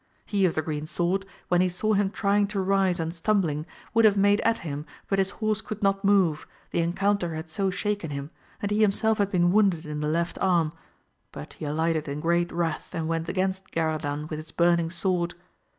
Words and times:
He 0.25 0.45
of 0.47 0.55
the 0.55 0.63
green 0.63 0.87
sword, 0.87 1.27
when 1.49 1.61
he 1.61 1.69
saw 1.69 1.93
him 1.93 2.09
trying 2.09 2.47
to 2.47 2.59
rise 2.59 2.99
and 2.99 3.13
stumbling, 3.13 3.67
would 3.93 4.03
have 4.03 4.17
made 4.17 4.41
at 4.41 4.57
him 4.65 4.87
but 5.07 5.19
his 5.19 5.29
horse 5.29 5.61
could 5.61 5.83
not 5.83 6.03
move, 6.03 6.47
the 6.71 6.79
encounter 6.79 7.35
had 7.35 7.51
so 7.51 7.69
shaken 7.69 8.09
him, 8.09 8.31
and 8.63 8.71
he 8.71 8.81
himself 8.81 9.19
had 9.19 9.29
been 9.29 9.51
wounded 9.51 9.85
in 9.85 9.99
the 10.01 10.07
left 10.07 10.39
arm, 10.41 10.71
but 11.31 11.53
he 11.53 11.65
alighted 11.65 12.07
in 12.07 12.19
great 12.19 12.51
wrath 12.51 12.95
and 12.95 13.07
went 13.09 13.29
against 13.29 13.69
Garadan 13.69 14.27
with 14.27 14.39
his 14.39 14.49
burning 14.51 14.89
sword. 14.89 15.35